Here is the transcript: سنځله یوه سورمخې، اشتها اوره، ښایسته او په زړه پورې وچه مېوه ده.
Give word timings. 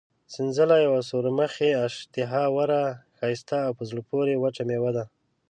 سنځله 0.33 0.77
یوه 0.85 1.01
سورمخې، 1.09 1.69
اشتها 1.85 2.41
اوره، 2.51 2.83
ښایسته 3.17 3.57
او 3.67 3.71
په 3.77 3.83
زړه 3.89 4.01
پورې 4.09 4.33
وچه 4.43 4.63
مېوه 4.69 4.91
ده. 4.97 5.03